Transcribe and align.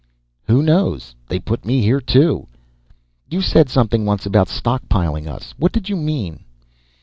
"Who 0.47 0.63
knows? 0.63 1.13
They 1.27 1.37
put 1.37 1.63
me 1.63 1.83
here, 1.83 2.01
too." 2.01 2.47
"You 3.29 3.39
said 3.39 3.69
something 3.69 4.03
once, 4.03 4.25
about 4.25 4.47
stockpiling 4.49 5.27
us. 5.27 5.53
What 5.59 5.73
did 5.73 5.89
you 5.89 5.95
mean?" 5.95 6.43